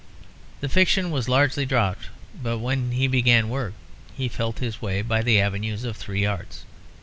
[0.61, 2.07] The fiction was largely dropped;
[2.41, 3.75] but when he began work
[4.17, 6.65] he felt his way by the avenues of three arts.